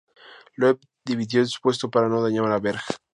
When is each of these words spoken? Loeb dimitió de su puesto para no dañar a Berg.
Loeb 0.57 0.79
dimitió 1.05 1.41
de 1.41 1.45
su 1.45 1.61
puesto 1.61 1.91
para 1.91 2.09
no 2.09 2.23
dañar 2.23 2.51
a 2.51 2.57
Berg. 2.57 2.81